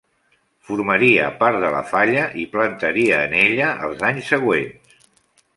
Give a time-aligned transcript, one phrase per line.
[0.69, 5.03] Formaria part de la falla i plantaria en ella els anys següents.